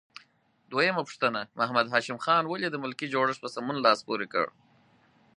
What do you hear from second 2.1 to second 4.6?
خان ولې د ملکي جوړښت په سمون لاس پورې کړ؟